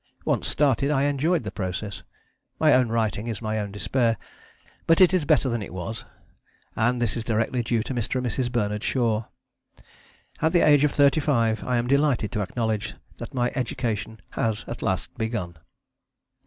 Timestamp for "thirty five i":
10.91-11.77